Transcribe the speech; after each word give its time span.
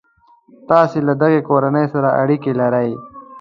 تاسي 0.69 0.99
له 1.07 1.13
دغه 1.21 1.39
کورنۍ 1.49 1.85
سره 1.93 2.09
اړیکي 2.21 2.51
لرئ. 2.59 2.91